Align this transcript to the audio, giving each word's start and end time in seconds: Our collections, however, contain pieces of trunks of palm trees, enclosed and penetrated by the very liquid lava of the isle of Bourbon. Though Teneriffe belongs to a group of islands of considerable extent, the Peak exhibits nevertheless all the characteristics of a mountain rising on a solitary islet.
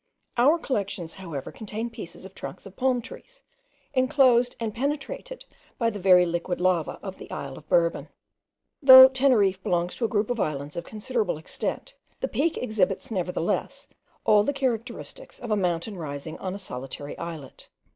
Our 0.35 0.57
collections, 0.57 1.13
however, 1.13 1.51
contain 1.51 1.91
pieces 1.91 2.25
of 2.25 2.33
trunks 2.33 2.65
of 2.65 2.75
palm 2.75 3.03
trees, 3.03 3.43
enclosed 3.93 4.55
and 4.59 4.73
penetrated 4.73 5.45
by 5.77 5.91
the 5.91 5.99
very 5.99 6.25
liquid 6.25 6.59
lava 6.59 6.97
of 7.03 7.19
the 7.19 7.29
isle 7.29 7.55
of 7.55 7.69
Bourbon. 7.69 8.09
Though 8.81 9.07
Teneriffe 9.07 9.61
belongs 9.61 9.95
to 9.97 10.05
a 10.05 10.09
group 10.09 10.31
of 10.31 10.39
islands 10.39 10.75
of 10.75 10.85
considerable 10.85 11.37
extent, 11.37 11.93
the 12.19 12.27
Peak 12.27 12.57
exhibits 12.57 13.11
nevertheless 13.11 13.89
all 14.25 14.43
the 14.43 14.53
characteristics 14.53 15.37
of 15.39 15.51
a 15.51 15.55
mountain 15.55 15.95
rising 15.95 16.35
on 16.39 16.55
a 16.55 16.57
solitary 16.57 17.15
islet. 17.19 17.69